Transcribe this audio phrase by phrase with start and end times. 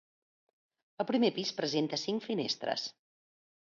[1.03, 2.93] El primer pis presenta cinc finestres.